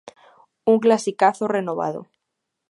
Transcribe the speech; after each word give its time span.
Un 0.71 0.77
clasicazo 0.85 1.45
renovado. 1.55 2.01